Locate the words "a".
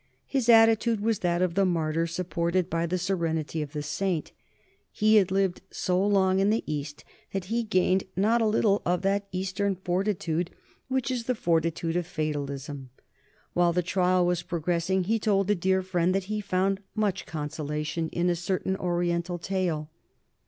8.41-8.47, 15.51-15.53, 18.27-18.35